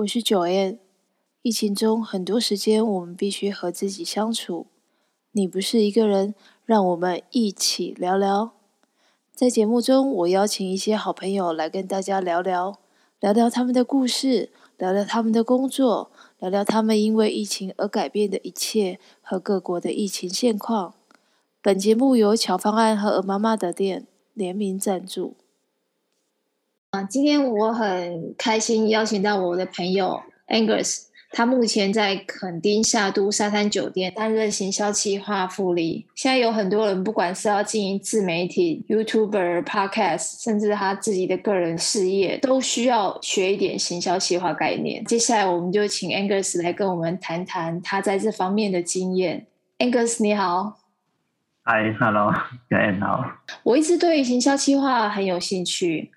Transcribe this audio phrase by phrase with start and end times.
[0.00, 0.78] 我是九 N，。
[1.42, 4.66] 疫情中很多时间，我们必须和自己相处。
[5.32, 6.34] 你不是一个人，
[6.64, 8.52] 让我们一起聊聊。
[9.34, 12.78] 在节目中，我邀请一些好朋友来跟大家聊聊，
[13.20, 20.94] 聊聊他们的故事，聊聊他们的工作，聊聊他们因为疫情而改变的一切和各国的疫情现况。
[21.60, 25.34] 本节目由巧方案和鹅妈妈的店联名赞助。
[26.90, 31.04] 啊，今天我很开心邀请到我的朋友 Angus。
[31.32, 36.04] 他目前在垦丁夏都沙滩酒店担任行销企划副理。
[36.16, 45.04] 现在有很多人，不管是要经营自媒体、YouTuber、Podcast，甚至他自己的个人事业，都需要学一点行销企划概念。
[45.04, 49.46] 接下来，我们就请 Angus 来跟我们谈谈他在这方面的经验。
[49.78, 50.80] Angus，你好。
[51.62, 53.24] Hi，Hello，Jane 好。
[53.62, 56.10] 我一直对行销企划很有兴趣。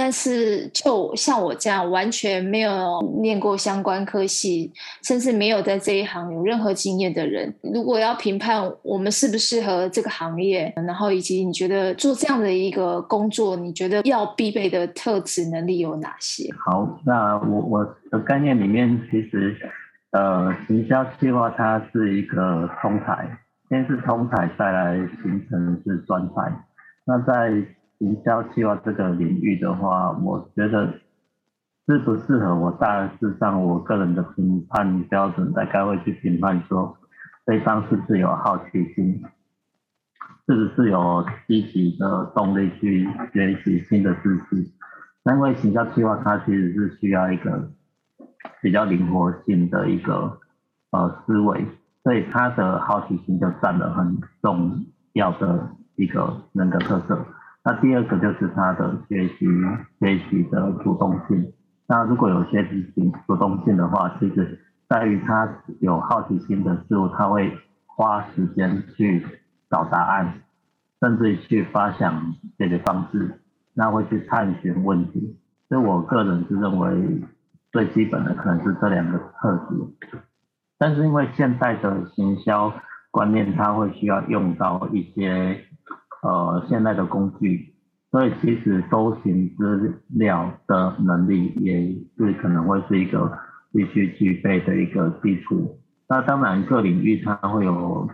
[0.00, 16.48] 但是，就像我这样完全没有念过相关科系，甚至没有在这一行有任何经验的人，如果要评判我们适不适合这个行业，然后以及你觉得做这样的一个工作，你觉得要必备的特质能力有哪些？
[16.64, 19.56] 好，那我我的概念里面，其实
[20.12, 23.28] 呃，营销计划它是一个通才，
[23.68, 26.52] 先是通才，再来形成是专才。
[27.04, 27.50] 那在
[27.98, 30.94] 营销计划这个领域的话，我觉得
[31.86, 36.96] 适不适合我，大致上我个人的评判标准大概会去评判说，
[37.44, 39.22] 对方是不是有好奇心，
[40.46, 44.56] 是不是有积极的动力去学习新的知识。
[45.24, 47.70] 因为营销计划它其实是需要一个
[48.62, 50.38] 比较灵活性的一个
[50.90, 51.66] 呃思维，
[52.02, 57.26] 所以他的好奇心就占了很重要的一个人格特色。
[57.68, 59.46] 那第二个就是他的学习
[60.00, 61.52] 学习的主动性。
[61.86, 64.58] 那如果有学习性主动性的话，其实
[64.88, 65.46] 在于他
[65.80, 67.52] 有好奇心的事物，他会
[67.84, 69.22] 花时间去
[69.68, 70.32] 找答案，
[71.02, 73.38] 甚至去发想解决方式，
[73.74, 75.36] 那会去探寻问题。
[75.68, 77.22] 所以我个人是认为
[77.70, 80.08] 最基本的可能是这两个特质。
[80.78, 82.72] 但是因为现代的行销
[83.10, 85.67] 观念，它会需要用到一些。
[86.20, 87.72] 呃，现在的工具，
[88.10, 93.38] 所以其实搜寻资料的能力也是可能会是一个
[93.72, 95.78] 必须具备的一个基础。
[96.08, 98.08] 那当然，各领域它会有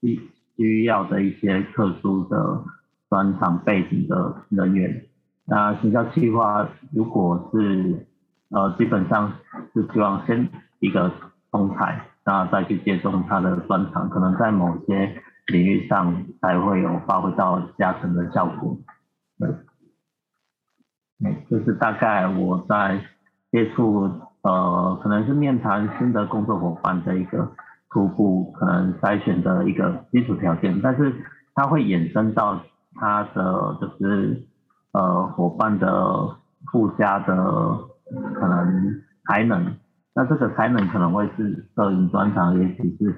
[0.00, 0.20] 需
[0.56, 2.64] 需要的一些特殊的
[3.08, 5.04] 专长背景的人员。
[5.44, 8.06] 那行销计划如果是
[8.50, 9.32] 呃，基本上
[9.72, 10.48] 是希望先
[10.80, 11.12] 一个
[11.52, 15.22] 通才，然后再去借重他的专长，可能在某些。
[15.46, 18.78] 领域上才会有发挥到加成的效果。
[19.38, 22.98] 对，这是大概我在
[23.50, 24.10] 接触
[24.42, 27.52] 呃，可能是面谈新的工作伙伴的一个
[27.90, 31.14] 初步可能筛选的一个基础条件，但是
[31.54, 32.60] 它会衍生到
[32.94, 34.46] 他的就是
[34.92, 36.36] 呃伙伴的
[36.72, 37.34] 附加的
[38.34, 39.76] 可能才能，
[40.14, 43.14] 那这个才能可能会是摄影专长，也许是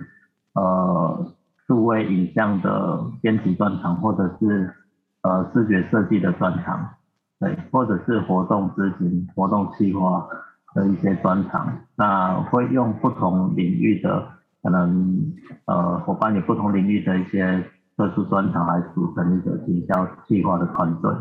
[0.54, 1.35] 呃。
[1.66, 4.72] 数位影像的编辑专长，或者是
[5.22, 6.88] 呃视觉设计的专长，
[7.40, 10.26] 对，或者是活动执行、活动计划
[10.74, 14.28] 的一些专长，那会用不同领域的
[14.62, 15.32] 可能
[15.64, 17.64] 呃伙伴有不同领域的一些
[17.96, 21.12] 特殊专长来组成一个营销计划的团队。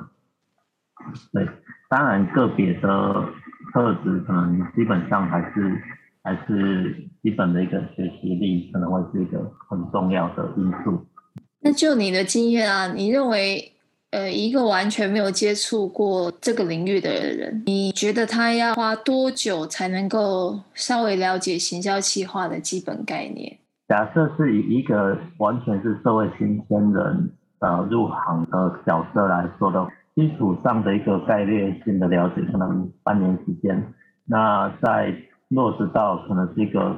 [1.34, 1.50] 对，
[1.90, 3.26] 当然个别的
[3.74, 5.82] 特质可能基本上还是。
[6.26, 11.06] 还是基本的一个学习力可能会是一个很重要的因素。
[11.62, 13.74] 那就你的经验啊，你认为，
[14.10, 23.60] 呃，一个完全没有接触过这个领域的人，你觉得他要花多久才能够稍微了解行销企划的基本概念？
[23.88, 27.30] 假设是以一个完全是社会新鲜人
[27.60, 33.94] 呃入行的角色来说的，基础上的一个概略性的了解，可能半年时间。
[34.26, 35.14] 那在
[35.50, 36.98] 落实到可能是一个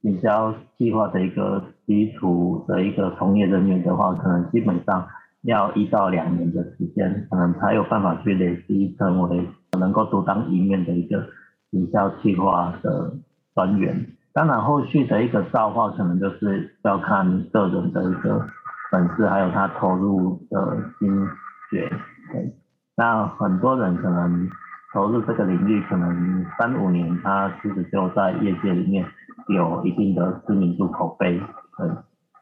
[0.00, 5.06] 营销计划的一个基础的一个从业人员的话，可能基本上
[5.42, 9.48] 要一到两年的时间，可能才有办法去累积成为
[9.78, 11.24] 能够独当一面的一个
[11.70, 13.14] 营销计划的
[13.54, 14.06] 专员。
[14.32, 18.44] 当然，后续的一个造化，可能就是要看个人的一个
[18.90, 21.26] 本事，还有他投入的心
[21.70, 21.90] 血。
[22.32, 22.52] 对，
[22.96, 24.50] 那很多人可能。
[24.94, 29.04] 投入这个领域可能三五年，他其实就在业界里面
[29.48, 31.36] 有一定的知名度口碑。
[31.76, 31.88] 对，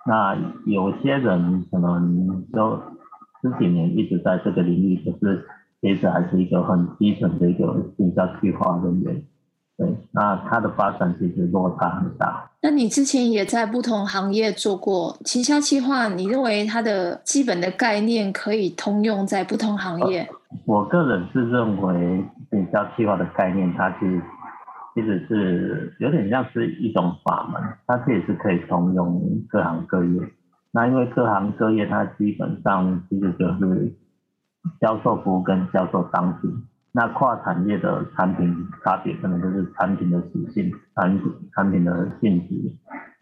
[0.06, 2.78] 那有些人可能就
[3.40, 5.46] 十几年一直在这个领域，可是
[5.80, 9.22] 其实还是一个很基本的一个营销计划人员。
[9.78, 12.50] 对，那它的发展其实落差很大。
[12.60, 20.28] 那你之前也在不同行业做过行销企划，你认为它的基本的概念可以通用在不同行业？
[20.66, 24.22] 我个人是认为比较计划的概念，它其实
[24.94, 30.20] 其实是有点像是一种法门，它其实是可以通用各行各业。
[30.72, 33.94] 那因为各行各业它基本上其实就是
[34.80, 36.50] 销售服务跟销售商品。
[36.94, 42.54] 那跨产业的产品差别，可能就是产品的属性、产品产品的性质，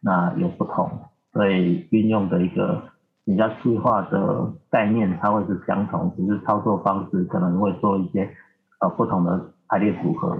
[0.00, 0.90] 那有不同，
[1.32, 2.82] 所以运用的一个
[3.30, 8.28] 比较细化的概念，它会是相同，只是操作方式可能会做一些
[8.80, 10.36] 呃不同的排列组合，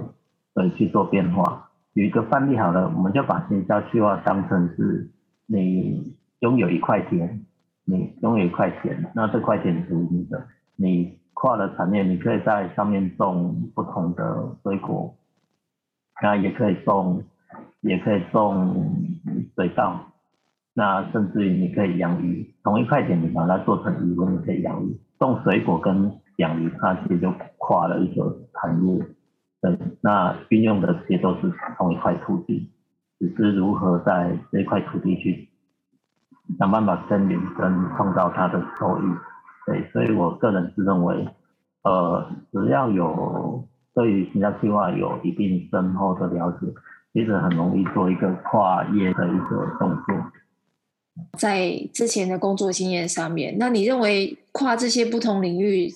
[0.53, 1.69] 所以去做变化。
[1.93, 5.09] 有一个范例好了，我们就把行销计划当成是
[5.47, 7.45] 你拥有一块田，
[7.85, 10.45] 你拥有一块田，那这块田属于你的，
[10.75, 11.21] 你。
[11.33, 15.15] 跨了产业，你可以在上面种不同的水果，
[16.21, 17.23] 那也可以种，
[17.79, 18.85] 也可以种
[19.55, 20.11] 水稻，
[20.73, 22.53] 那甚至于你可以养鱼。
[22.63, 24.97] 同一块钱，你把它做成鱼塭，你可以养鱼。
[25.19, 29.05] 种水果跟养鱼，它其实就跨了一个产业。
[29.61, 32.71] 对，那运用的其实都是同一块土地，
[33.19, 35.49] 只是如何在这块土地去
[36.57, 39.01] 想办法耕耘跟创造它的收益。
[39.67, 41.27] 对，所以我个人是认为，
[41.83, 46.67] 呃，只要有对于行销计划有一定深厚的了解，
[47.13, 50.15] 其实很容易做一个跨业的一个动作。
[51.37, 55.91] 在之前的工作经验上面，那你认为跨这些不同领域，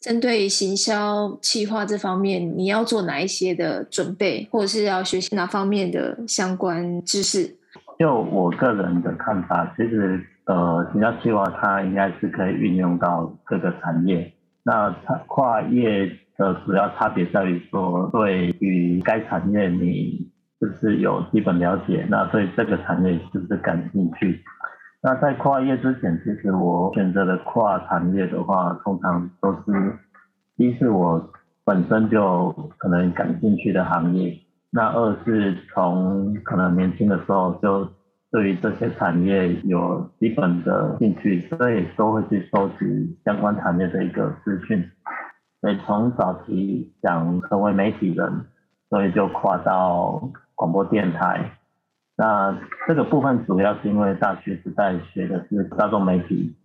[0.00, 7.56] 针对行销企划这方面，你要做哪一些的准备，或者是要学习哪方面的相关知识？
[7.98, 10.24] 就我个人的看法，其实。
[10.46, 14.32] 呃，行销计划它应该是可以运用到各个产业。
[14.62, 16.06] 那它跨业
[16.38, 20.24] 的主要差别在于说，对于该产业你
[20.58, 22.06] 是不是有基本了解？
[22.08, 24.42] 那对这个产业是不是感兴趣？
[25.02, 29.98] 那在跨业之前，其实我选择的跨产业的话，通常都是
[30.56, 31.30] 一是我
[31.64, 34.38] 本身就可能感兴趣的行业，
[34.70, 37.88] 那二是从可能年轻的时候就。
[38.28, 44.84] 对于这些产业有基本的兴趣，所以都会去收集相关产业的一个资讯。
[45.60, 48.44] 所以从早期想成为媒体人，
[48.90, 50.20] 所以就跨到
[50.56, 51.52] 广播电台。
[52.16, 52.58] 那
[52.88, 56.56] 这个部分主要是因为大学时代学的是大众媒体，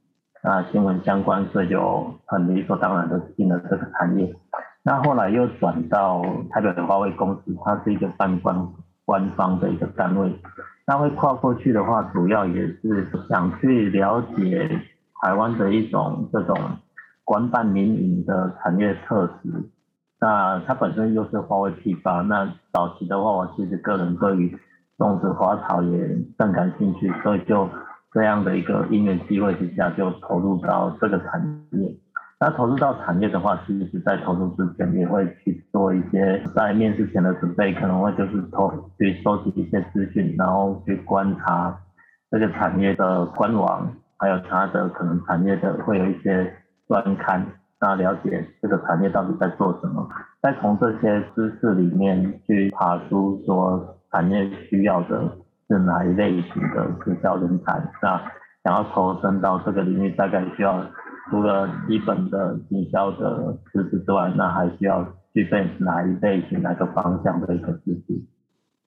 [0.44, 4.34] 那新闻相关，所以就很理所当然的进了这个产业。
[4.82, 8.68] 那后来又转到台北的华为公司，它是一个半官
[9.06, 10.34] 官方的一个单位。
[10.88, 14.82] 那会跨过去的话，主要也是想去了解
[15.22, 16.58] 台湾的一种这种
[17.24, 19.70] 官办民营的产业特质。
[20.22, 24.56] 那它本身又是花卉批发，那早期的话，我其实个人对于
[25.00, 27.68] 种植花草也更感兴趣，所以就
[28.14, 31.92] 这样的一个因缘机会之下，就投入到这个产业。
[32.40, 41.76] 那投入到产业的话，其实在投入之前也会去做一些在面试前的准备，可能会就是投去收集一些资讯，然后去观察
[42.30, 46.52] 这个产业的官网，还有它的可能产业的会有一些
[46.88, 47.46] 专刊，
[47.82, 50.08] 那了解这个产业到底在做什么，
[50.42, 55.30] 再从这些知识里面去爬出说产业需要的
[55.68, 58.22] 是哪一类型的直销人才，那
[58.64, 60.82] 想要投身到这个领域，大概需要。
[61.30, 68.22] 除了基本的营销的知识之外，那还需要具备哪一类型、哪个方向的一个知识。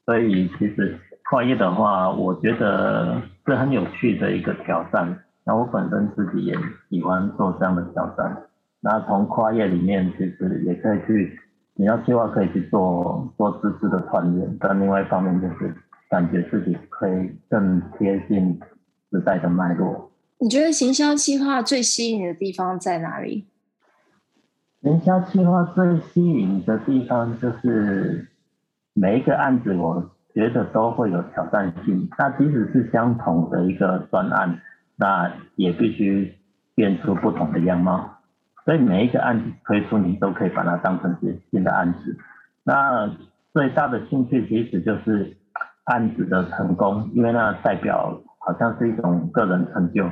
[0.04, 0.98] 所以其实
[1.30, 5.20] 创业的话，我觉得是很有趣的一个挑战。
[5.46, 6.54] 那我本身自己也
[6.90, 8.36] 喜欢做这样的挑战。
[8.84, 11.40] 那从跨业里面，其实也可以去，
[11.72, 14.56] 你要计划可以去做做知识的串联。
[14.60, 15.74] 但另外一方面，就是
[16.10, 18.60] 感觉自己可以更贴近
[19.10, 20.12] 时代的脉络。
[20.38, 23.46] 你觉得行销计划最吸引的地方在哪里？
[24.82, 28.28] 行销计划最吸引的地方就是
[28.92, 32.06] 每一个案子，我觉得都会有挑战性。
[32.18, 34.60] 那即使是相同的一个专案，
[34.96, 36.34] 那也必须
[36.74, 38.13] 变出不同的样貌。
[38.64, 42.16] 所以每一个案子推出，你都可以把它当成是新的案子。
[42.64, 43.10] 那
[43.52, 45.36] 最大的兴趣其实就是
[45.84, 50.08] 案子的成功，因为那代表好像是一种个人成就。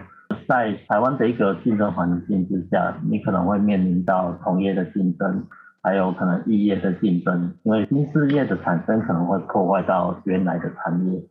[0.49, 5.47] 在台湾的一个竞争环境之下，你可能会面临到同业的竞争，
[5.82, 11.23] 还有可能异业的竞争，因为新事业的产生可能会破坏到原来的产业，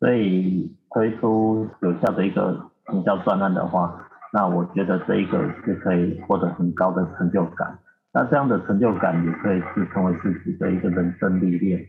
[0.00, 7.78] 所以推出有效的一个营销专案的话，那我觉得这一个是可以获得很高的成就感。
[8.12, 11.84] 那这样的成就感也可以是成为自己的一个人生历练。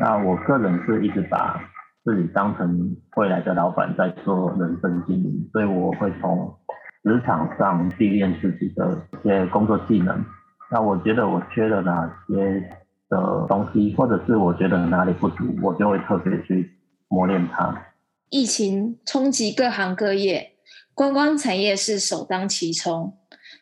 [0.00, 1.60] 那我个人是一直把
[2.04, 6.54] 自己当成未来的老板在做人生经营，所以我会从
[7.02, 10.24] 职场上历练自己的一些工作技能。
[10.70, 12.60] 那我觉得我缺了哪些
[13.08, 16.70] 的东西，或者是我觉得哪里不足，我就会特别去
[17.08, 17.74] 磨练它。
[18.30, 20.51] 疫情冲击各行各业，
[20.94, 23.14] 观光产业是首当其冲。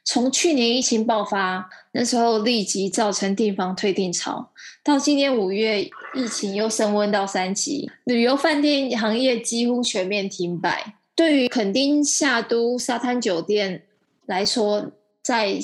[0.02, 4.50] 从去年疫情爆发，那时候立即造成订房退订潮，
[4.82, 5.82] 到今年五月，
[6.14, 10.94] 疫情又升温到三级，旅游饭店行业几乎全面停摆。
[11.14, 13.82] 对于垦丁夏都沙滩酒店
[14.26, 14.90] 来说，
[15.22, 15.58] 在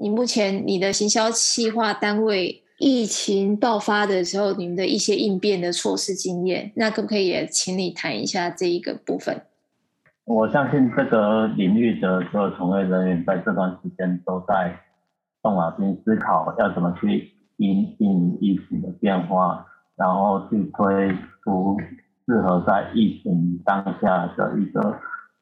[0.00, 9.42] 你目前你的行销企划单位疫情爆发的时候，你们的一些应变的措施经验，那可不可以也请你谈一下这一个部分？
[10.28, 14.78] 我相信这个领域的所有从业人员在这段时间都在
[15.42, 19.64] 动脑筋思考要怎么去因应疫情的变化，
[19.96, 21.78] 然后去推出
[22.26, 24.98] 适合在疫情当下的一个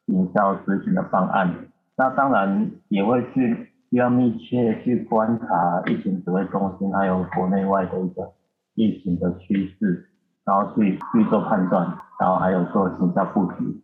[0.07, 1.52] 营销执行的方案。
[1.97, 8.33] 那当然也会去需要密切去观察疫情指挥中心还有国内外的一个
[8.76, 10.09] 疫情的趋势，
[10.45, 13.83] 然后去去做判断，然后还有做营销布局。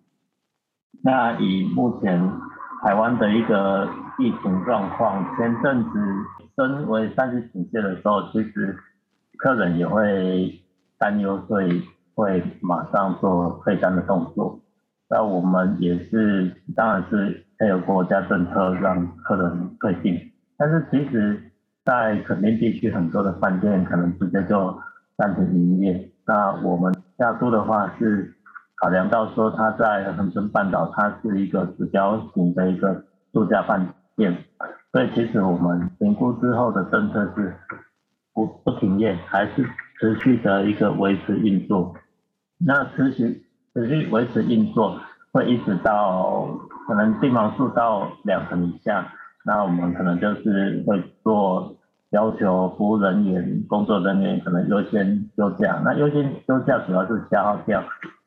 [1.04, 2.30] 那以目前
[2.80, 3.88] 台湾的一个
[4.20, 5.90] 疫情状况，前阵子
[6.56, 8.78] 升为三级警戒的时候，其实
[9.36, 10.60] 客人也会
[10.98, 11.82] 担忧，所以
[12.14, 14.60] 会马上做退单的动作。
[15.10, 20.16] 那我们也是，当然是配合国家政策让客人退订。
[20.56, 21.50] 但是其实，
[21.84, 24.78] 在垦丁地区很多的饭店可能直接就
[25.16, 26.10] 暂停营业。
[26.26, 28.36] 那我们夏都的话是。
[28.82, 34.36] 考量到说，它在恒春半岛，它是一个指标型的一个度假饭店，
[34.90, 37.54] 所以其实我们评估之后的政策是
[38.34, 39.64] 不不停业，还是
[40.00, 41.94] 持续的一个维持运作。
[42.58, 44.98] 那持续持续维持运作，
[45.32, 46.48] 会一直到
[46.88, 49.12] 可能订房数到两成以下，
[49.44, 51.76] 那我们可能就是会做。
[52.12, 55.80] 要求服务人员、工作人员可能优先休假。
[55.82, 57.82] 那优先休假主要是消耗掉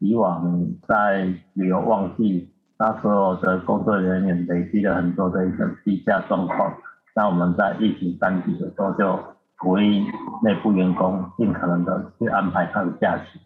[0.06, 6.74] 以往在旅游旺季，那所有的工作人员累积了很多的一个低价状况。
[7.16, 9.20] 那我们在疫情三级的时候，就
[9.58, 10.06] 鼓励
[10.44, 13.40] 内部员工尽可能的去安排他的假期，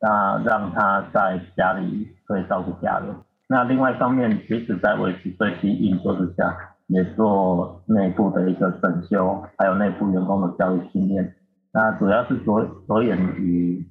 [0.00, 3.14] 那让他在家里可以照顾家人。
[3.48, 6.56] 那另外一方面，即使在维持最低运作之下。
[6.90, 11.34] 也做内部的一个整修，还有内部员工的教育训练。
[11.70, 13.86] 那主要是着着眼于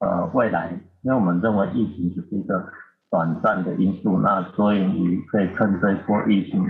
[0.00, 2.64] 呃未来，因为我们认为疫情只是一个
[3.10, 6.64] 短暂的因素，那所以你可以趁这波疫情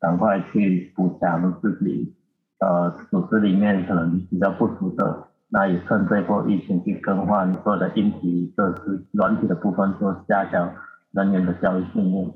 [0.00, 2.14] 赶快去补强自己
[2.60, 10.74] 呃组织里面可能比较不足的，那也趁这波疫情去更换所有的硬体设施、软体的部分，做加强
[11.12, 12.32] 人员的教育训练。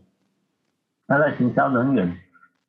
[1.07, 2.17] 那在行销人员。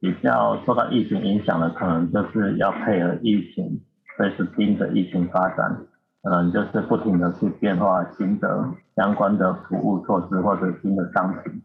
[0.01, 3.81] 比较受到疫情影响的，可能就是要配合疫情，
[4.15, 5.75] 随时盯着疫情发展，
[6.21, 11.61] 可能就是不停的去变化新的相关的服务措施或者新的商品。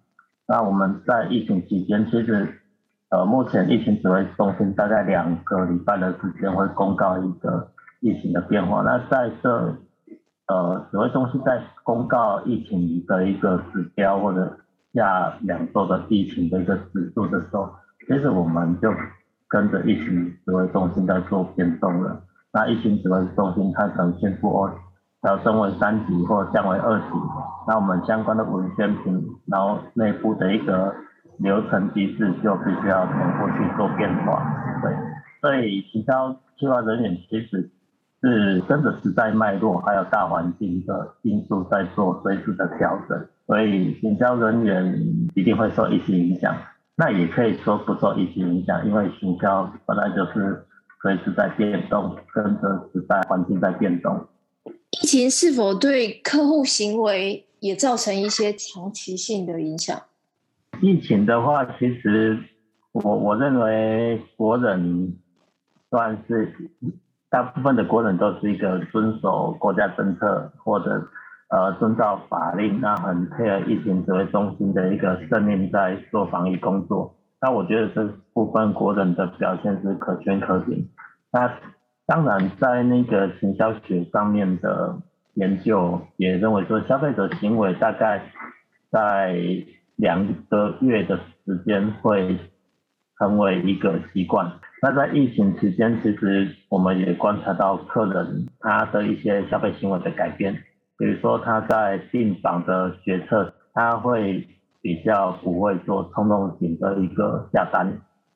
[0.47, 2.61] 那我们在疫情期间，其实
[3.11, 7.71] 呃，目前疫情指挥中心大概两个礼拜的时间会公告一个
[8.01, 8.83] 疫情的变化。
[8.83, 9.77] 那在这
[10.47, 14.59] 呃指挥中心在公告疫情的一个指标或者
[14.93, 17.71] 下两周的疫情的一个指数的时候。
[18.07, 18.93] 其实我们就
[19.49, 22.23] 跟着疫情指挥中心在做变动了。
[22.55, 24.73] 那疫情指挥中心它可能宣布哦，
[25.25, 27.07] 要升为三级或降为二级，
[27.67, 30.95] 那我们相关的文宣品，然后内部的一个
[31.39, 34.41] 流程机制就必须要同步去做变化。
[34.81, 34.95] 对，
[35.41, 37.71] 所以行销计划人员其实
[38.23, 44.95] 是跟着时代脉络还有大环境的因素在做随时的调整，所以行销人员
[45.35, 46.55] 一定会受疫情影响。
[46.97, 50.65] 那也可以说不受疫情影响，因为行销本来就是
[51.05, 54.27] 随时在变动，跟着时代环境在变动。
[55.03, 60.01] 疫情是否对客户行为也造成一些长期性的影响？
[60.81, 62.39] 疫情的话，其实
[62.93, 65.15] 我我认为国人
[65.91, 66.55] 算是
[67.29, 71.07] 大部分的国人都是一个遵守国家政策或者。
[71.49, 77.15] 呃，遵照法令，那很配合疫情指挥中心的一个生命，在做防疫工作。
[77.45, 80.83] 那我觉得这部分国人的表现是可圈可点。
[81.31, 81.53] 那
[82.07, 84.97] 当然，在那个行销学上面的
[85.35, 88.23] 研究也认为说，消费者行为大概
[88.91, 89.37] 在
[89.97, 92.39] 两个月的时间会
[93.19, 94.51] 成为一个习惯。
[94.81, 100.55] 那在疫情期间，其实我们也观察到客人他的一些消费行为的改变，
[100.97, 104.49] 比如说他在订房的决策，他会
[104.85, 107.91] 比较不会做冲动型的一个下单，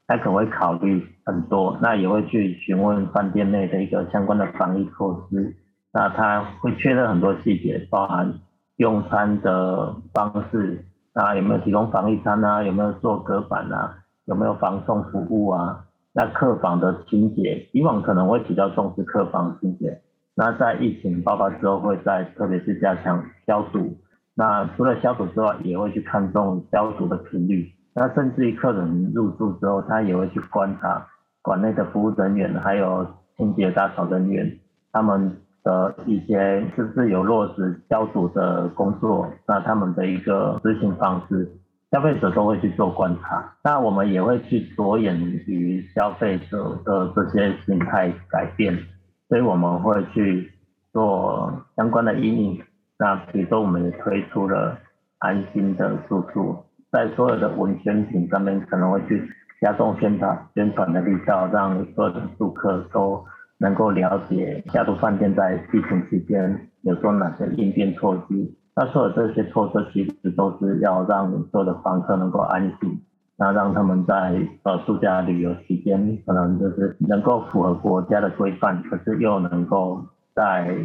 [0.07, 5.55] 他可能会考虑很多，那也会去询问饭店内的一个相关的防疫措施，
[5.93, 8.33] 那他会确认很多细节，包含
[8.77, 13.99] 用餐的方式，那有没有提供防疫餐啊，有没有做隔板啊？
[14.25, 15.85] 有没有防送服务啊？
[16.15, 20.01] 那客房的清洁，以往可能会比较重视客房清洁，
[20.35, 23.99] 那在疫情爆发之后，会再特别是加强消毒。
[24.39, 27.73] 那除了消毒之外，也会去看重消毒的频率。
[27.93, 31.05] 那甚至于客人入住之后，他也会去观察
[31.43, 33.05] 馆内的服务人员，还有
[33.37, 34.57] 清洁打扫人员，
[34.93, 39.29] 他们的一些是不是有落实消毒的工作？
[39.49, 41.51] 那他们的一个执行方式。
[41.91, 48.79] 消费者都会去做观察，那我们也会去着眼于消费者的这些心态改变，
[49.27, 50.53] 所以我们会去
[50.93, 52.61] 做相关的因应。
[52.99, 54.77] 那比如说，我们也推出了
[55.19, 59.23] 安心的住宿，在所有的文宣品上面可能会去
[59.61, 63.25] 加重宣传宣传的力道，让所有的住客都
[63.59, 68.53] 能够了解下都饭店在疫情期间有做哪些应变措施。
[68.75, 73.01] 那所有这些措施其实都是要让所有的房客能够安心，
[73.37, 80.77] 那让他们在呃度假旅游期间，可能就是能够符合国家的规范，可是又能够在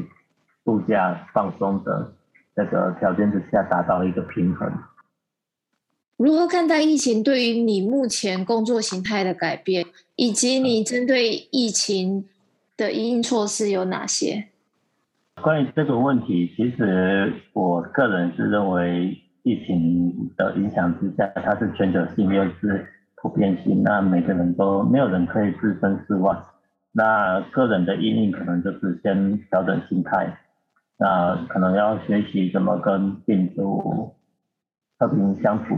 [0.64, 2.14] 度假放松的
[2.56, 4.72] 那个条件之下达到一个平衡。
[6.18, 12.26] 如何看待疫情对于你目前工作形态的改变，以及你针对疫情
[12.78, 14.50] 的应应措施有哪些？
[15.42, 26.38] 关于这个问题，其实我个人是认为，疫情的影响之下，它是全球性又是普遍性，那每个人都没有人可以置身事外。
[26.92, 30.38] 那个人的阴影可能就是先调整心态，
[31.04, 34.16] 那可能要学习怎么跟病毒
[34.98, 35.76] 和平相处。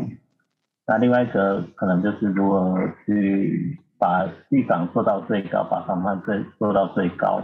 [0.85, 7.41] 那另外一个可能就是如何去把预防做到最高，把防范最做到最高。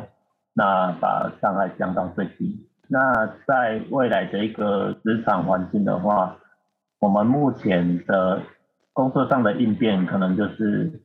[0.54, 2.70] 那把伤害降到最低。
[2.88, 6.36] 那在未来的一个职场环境的话，
[7.00, 8.44] 我们目前的
[8.94, 11.02] 工作上的应变，可能就是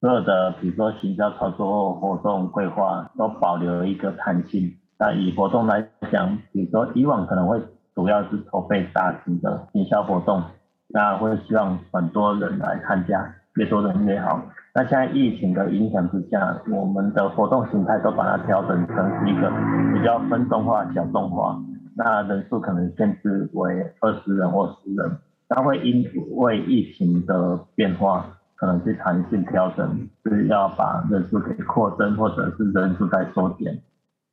[0.00, 4.74] 所有的，比如说行销操作活动规划，都保留一个弹性。
[4.98, 7.62] 那以活动来讲，比如说以往可能会
[7.94, 10.42] 主要是筹备大型的营销活动，
[10.88, 14.42] 那会希望很多人来参加，越多人越好。
[14.74, 19.50] 那现在疫情的影响之下，我们的活动形态都把它调整成一个
[19.94, 21.58] 比较分众化、小众化，
[21.96, 25.16] 那人数可能限制为二十人或十人，
[25.48, 26.04] 那会因
[26.36, 33.80] 为疫情的变化，可能去弹性调整，是要把人数给扩增，或者是人数在缩减。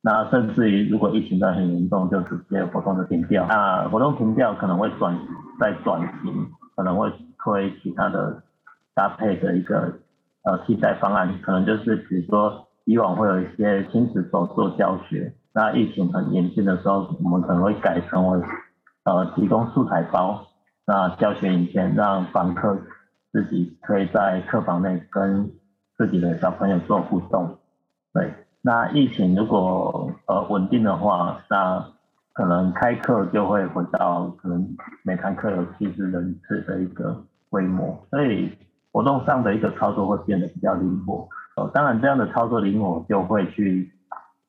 [0.06, 3.44] 那甚至于如果疫情的很严重，就直接活动的停掉。
[3.48, 5.18] 那活动停掉可能会转
[5.58, 8.40] 再转型，可能会推其他的
[8.94, 9.92] 搭配的一个。
[10.48, 18.40] 呃，替代方案可能就是，比如说以往会有一些亲子手作教学，那疫情很严峻的时候，我们可能会改成为
[19.02, 20.46] 呃提供素材包，
[20.86, 22.78] 那教学影片让房客
[23.32, 25.50] 自己可以在客房内跟
[25.98, 27.58] 自己的小朋友做互动。
[28.12, 28.32] 对，
[28.66, 31.86] 那疫情如果呃稳定的话，那
[32.32, 38.58] 可能开课就会回到可能每堂课有七十人次的一个规模，所以。
[38.92, 43.92] 活动上的一个操作会变得比较灵活，哦，当然这样的操作灵活就会去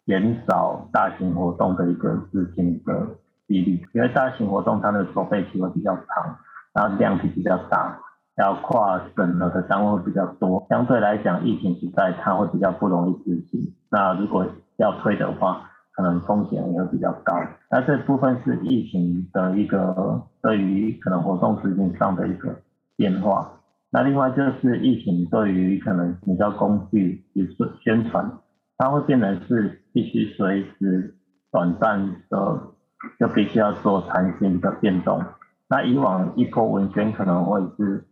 [0.06, 3.06] 减少大型活动的一个资金的
[3.45, 6.38] 比例，因为大型活动它的筹备期会比较长，
[6.71, 7.99] 然后量体比较大，
[8.38, 13.73] 要跨省了的单位会比较多，相对来讲疫情时代它会比较不容易执行。
[13.89, 14.45] 那如果
[14.78, 17.34] 要推的话，可能风险也会比较高。
[17.71, 22.56] 那这部分是疫情的一个对于可能活动执行上的一个
[22.95, 23.54] 变化。
[23.89, 28.32] 那另外就是疫情对于可能比较工具，比如说宣传，
[28.78, 31.15] 它会变成是必须随时
[31.52, 32.62] 短暂的，
[33.17, 35.23] 就必须要做弹性的变动。
[35.69, 38.06] 那以往一波文宣可能会是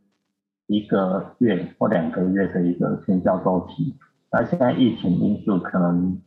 [0.68, 3.96] 一个月或两个月的一个行销周期，
[4.32, 6.20] 那现在疫情因素可能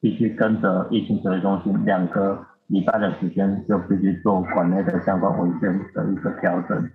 [0.00, 6.90] 必须跟着疫情指挥中心两个礼拜的时间就必须做馆内的相关文件的一个调整，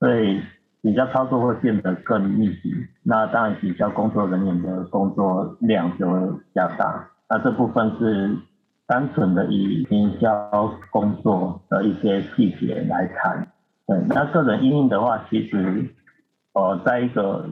[0.00, 0.40] 所以。
[0.82, 6.16] 比较操作会变得更密集，那当然比较工作人员的工作量就会
[6.54, 7.04] 加大。
[7.28, 8.36] 那这部分是
[8.86, 13.48] 单纯的以营销工作的一些细节来谈。
[13.84, 15.84] 对，那个人应用的话，其实
[16.56, 17.44] 呃，在一个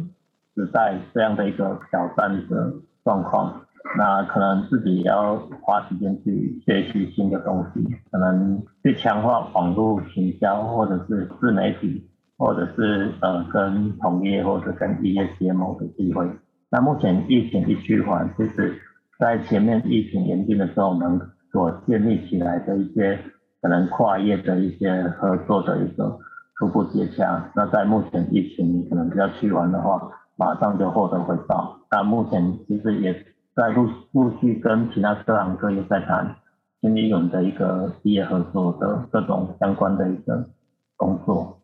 [0.55, 2.73] 时代这样的一个挑战的
[3.05, 3.61] 状况，
[3.99, 16.27] 那可能自己要花时间去学习新的东西，可能去强化网络行销，或者是自媒体，或者是呃跟同业或者跟企业结盟的机会。
[16.71, 18.81] 那目前疫情一趋缓，就是
[19.19, 21.21] 在前面疫情严峻的时候，我们
[21.53, 23.19] 所建立起来的一些
[23.61, 26.19] 可能跨业的一些合作的一个
[26.59, 31.81] 初步接洽，那在目前疫情你可能比较趋缓的话，马上就获得回报。
[31.90, 33.12] 那目前其实也
[33.57, 36.37] 在陆陆续跟其他各行各业在谈
[36.81, 40.51] 新利用的一个企业合作的各种相关的一个
[40.97, 41.61] 工作。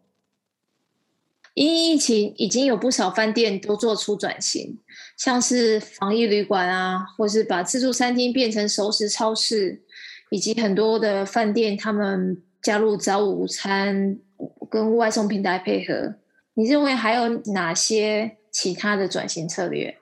[1.54, 4.78] 因疫情，已经有不少饭店都做出转型，
[5.16, 9.82] 像是防疫旅馆啊，或是把自助餐厅变成熟食超市，
[10.30, 14.18] 以及很多的饭店他们加入早午餐
[14.70, 16.14] 跟外送平台配合。
[16.54, 19.96] 你认为还有哪些其他的转型策略？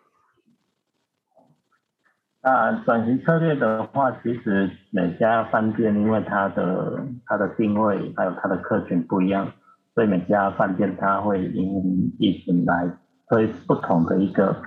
[2.40, 9.52] 啊，转型策略的话，其实每家饭店因为它的它的定位还有它的客群不一样，
[9.94, 12.90] 所以每家饭店它会因疫情来
[13.28, 14.62] 推不同的一个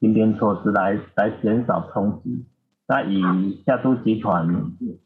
[0.00, 2.46] 应变措施来来减少冲击。
[2.86, 3.22] 那以
[3.66, 4.46] 夏都集团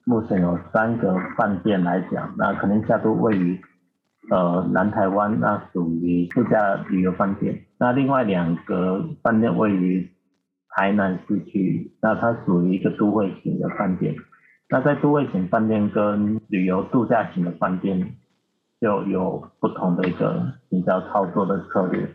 [0.04, 3.60] 目前有三个饭店来讲，那可能夏都位于。
[4.30, 10.10] 呃，南台湾那属于度假旅游饭店，那另外两个饭店位于
[10.68, 14.14] 台南市区，那它属于一个都会型的饭店。
[14.68, 18.14] 那在都会型饭店跟旅游度假型的饭店
[18.80, 22.06] 就有不同的一个比较操作的策略。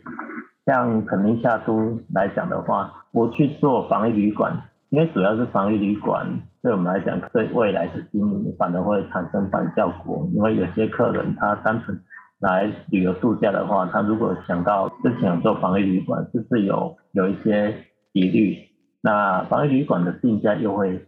[0.65, 4.56] 像肯尼夏都来讲的话，我去做防疫旅馆，
[4.93, 6.23] 因为主要是防疫旅馆。
[6.62, 11.99] 对我们来讲，对未来的经营反而会产生反效果，因为有些客人他单纯
[12.39, 17.75] 来旅游度假的话，他如果想到之前做防疫旅馆，就是有有一些
[18.12, 18.56] 疑虑，
[19.01, 21.03] 那防疫旅馆的定价又会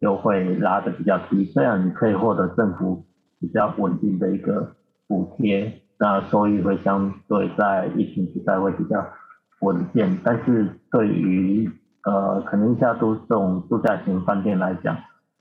[0.00, 3.06] 又会拉得比较低，这样你可以获得政府
[3.40, 4.74] 比较稳定的一个
[5.06, 9.06] 补贴，那收益会相对在疫情时代会比较
[9.60, 11.70] 稳健，但是对于
[12.04, 14.96] 呃，可能像都这种度假型饭店来讲，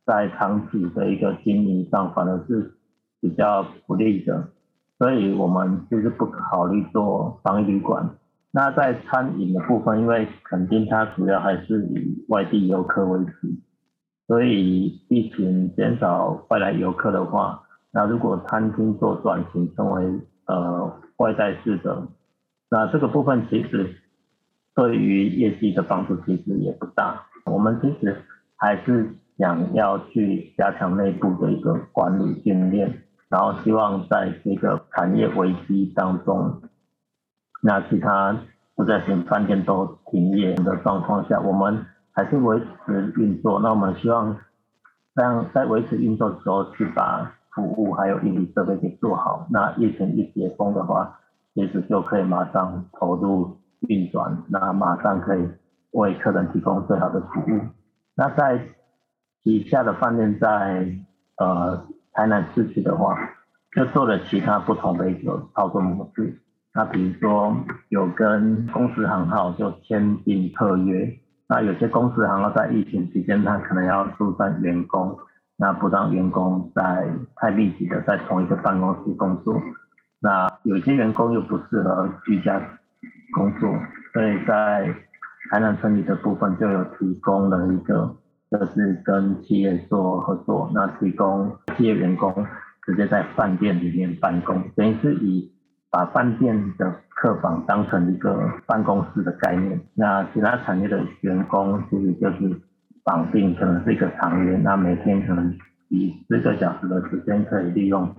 [0.06, 2.74] 在长期的一个经营上反而是
[3.22, 4.50] 比较不利的，
[4.98, 8.10] 所以我们就是不考虑做防疫旅馆。
[8.52, 13.48] 那在餐饮的部分，因为肯定它主要还是以外地游客为主，
[14.28, 22.08] 所以疫情减少外来游客的话，那如果餐厅做转型成为呃外带式的，
[22.70, 23.96] 那这个部分其实。
[24.80, 28.16] 对于业绩的帮助其实也不大，我们其实
[28.56, 36.62] 还是想要去加强内部的一个管理训练，然后希望在这个产业危机当中，
[37.62, 38.38] 那其他
[38.78, 43.60] 度假型饭店都停业的状况下，我们还是维持运作。
[43.60, 44.38] 那我们希望
[45.14, 49.46] 这样在维持运作的时候，去把服务还有硬体设备给做好。
[49.52, 51.20] 那疫情一解封的话，
[51.54, 53.59] 其实就可以马上投入。
[53.88, 55.48] 运转，那马上可以
[55.92, 57.62] 为客人提供最好的服务。
[58.16, 58.60] 那在
[59.44, 60.94] 旗下的饭店在
[61.38, 63.18] 呃台南市区的话，
[63.74, 66.38] 就做了其他不同的一个操作模式。
[66.74, 67.56] 那比如说
[67.88, 75.18] 有跟公司行号就签订特约，那有些公司行号在疫情期间，他可能要疏散员工，
[75.56, 79.56] 那不让员工在太密集的在同一个办公室工作。
[80.20, 82.62] 那有些员工又不适合居家。
[83.32, 83.70] 工作，
[84.14, 84.94] 所以在
[85.52, 88.16] 台南村里的部分就有提供了一个，
[88.52, 92.46] 就是跟企业做合作，那提供企业员工
[92.86, 95.52] 直接在饭店里面办公，等于是以
[95.92, 99.80] 把饭店的客房当成一个办公室的概念。
[99.96, 102.62] 那其他产业的员工其实就是
[103.04, 105.56] 绑定，可能是一个长约，那每天可能
[105.90, 108.16] 以四个小时的时间可以利用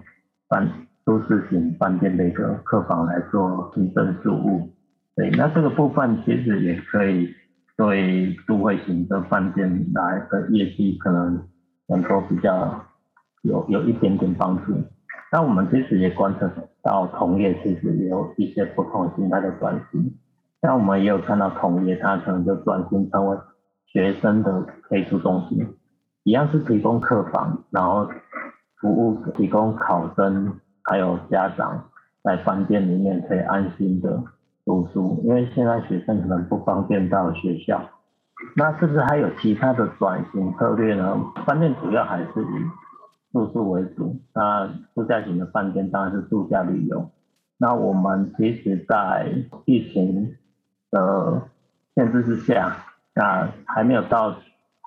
[0.48, 0.68] 饭
[1.04, 4.72] 都市型饭店的一个客房来做行政事务。
[5.20, 7.28] 对，那这个部分其实也可以
[7.76, 11.46] 对都会型的饭店来的业绩可能
[11.88, 12.86] 能够比较
[13.42, 14.72] 有有一点点帮助。
[15.30, 16.50] 那我们其实也观察
[16.82, 20.10] 到同业其实也有一些不同形态的转型，
[20.62, 23.36] 像我们也有看到同业它可能就转型成为
[23.92, 25.68] 学生的配住中心，
[26.24, 28.08] 一样是提供客房，然后
[28.80, 31.90] 服务提供考生还有家长
[32.22, 34.24] 在饭店里面可以安心的。
[34.64, 37.90] 读书，因为现在学生可能不方便到学校，
[38.56, 41.20] 那是不是还有其他的转型策略呢？
[41.46, 47.10] 饭店主要还是以住宿为主，那度假型的饭店当然是度假旅游。
[47.58, 49.32] 那我们其实，在
[49.66, 50.36] 疫情
[50.90, 51.42] 的
[51.94, 52.76] 限制之下，
[53.14, 54.34] 那还没有到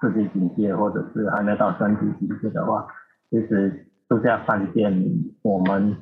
[0.02, 2.88] 四级警戒，或者是还没有到三级警戒的话，
[3.30, 5.06] 其实度假饭店
[5.42, 5.96] 我们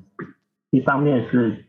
[0.70, 1.66] 一方面是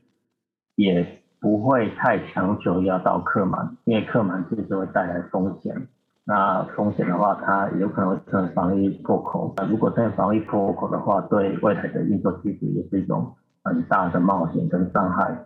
[0.76, 5.88] 也不会太强求要到客满，因为客满其实会带来风险。
[6.24, 9.52] 那风险的话，它有可能会成防疫破口。
[9.56, 15.36] 那如果在防疫破口的话，对未来的运作其实也是一种很大的冒险跟伤害。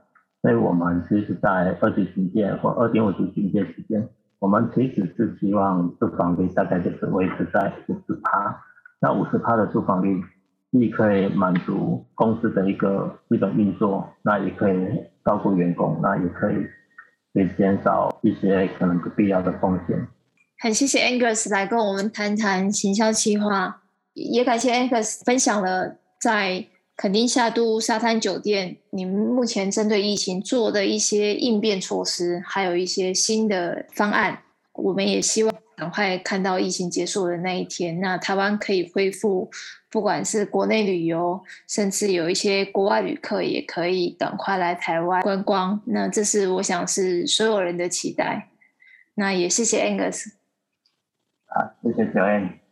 [0.43, 4.07] 所以我们其实，在二级警戒或二点五级警戒期间，
[4.39, 8.61] 我们其实是希望住房率大概就是维持在五十趴。
[9.01, 10.23] 那五十趴的住房率，
[10.79, 14.77] 既可以满足公司的一个基本运作，那也可以
[15.25, 16.57] 照顾员工，那也可以
[17.33, 20.07] 可以减少一些可能不必要的风险。
[20.59, 23.83] 很谢谢 Angus 来跟我们谈谈行销企划，
[24.15, 34.41] 也感谢 Angus 分享了在垦丁夏都沙滩酒店，你们目前针对疫情做的一些应变措施，还有一些新的方案。
[34.73, 39.51] 我们也希望赶快看到疫情结束的那一天，那台湾可以恢复，
[39.91, 45.81] 不管是国内旅游，甚至有一些国外旅客也可以赶快来台湾观光。
[45.85, 48.49] 那这是我想是所有人的期待。
[49.15, 50.33] 那也谢谢 Angus。
[51.47, 52.66] 啊，谢谢小燕。